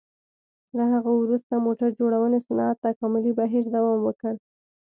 له 0.77 0.83
هغه 0.93 1.11
وروسته 1.21 1.63
موټر 1.65 1.89
جوړونې 1.99 2.39
صنعت 2.47 2.77
تکاملي 2.87 3.31
بهیر 3.39 3.65
دوام 3.75 3.99
وکړ. 4.03 4.33